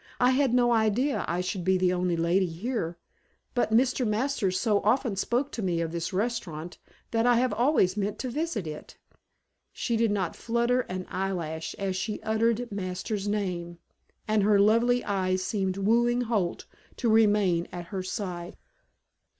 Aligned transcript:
"I 0.19 0.31
had 0.31 0.51
no 0.51 0.71
idea 0.73 1.25
I 1.27 1.41
should 1.41 1.63
be 1.63 1.77
the 1.77 1.93
only 1.93 2.17
lady 2.17 2.47
here. 2.47 2.97
But 3.53 3.69
Mr. 3.71 4.03
Masters 4.07 4.59
so 4.59 4.79
often 4.81 5.15
spoke 5.15 5.51
to 5.51 5.61
me 5.61 5.79
of 5.79 5.91
this 5.91 6.11
restaurant 6.11 6.79
that 7.11 7.27
I 7.27 7.35
have 7.35 7.53
always 7.53 7.95
meant 7.95 8.17
to 8.17 8.29
visit 8.31 8.65
it." 8.65 8.97
She 9.71 9.95
did 9.97 10.09
not 10.09 10.35
flutter 10.35 10.81
an 10.89 11.05
eyelash 11.07 11.75
as 11.75 11.95
she 11.95 12.19
uttered 12.23 12.71
Masters' 12.71 13.27
name, 13.27 13.77
and 14.27 14.41
her 14.41 14.59
lovely 14.59 15.05
eyes 15.05 15.43
seemed 15.43 15.77
wooing 15.77 16.21
Holt 16.21 16.65
to 16.97 17.07
remain 17.07 17.67
at 17.71 17.85
her 17.93 18.01
side. 18.01 18.57